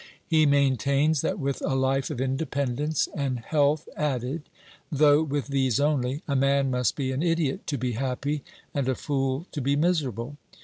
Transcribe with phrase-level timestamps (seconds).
[0.25, 4.49] He main tains that with a life of independence and health added,
[4.91, 8.43] though with these only, a man must be an idiot to be happy,
[8.73, 10.37] and a fool to be miserable.